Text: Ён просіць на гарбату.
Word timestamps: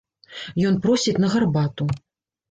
Ён 0.69 0.79
просіць 0.85 1.13
на 1.25 1.29
гарбату. 1.33 1.87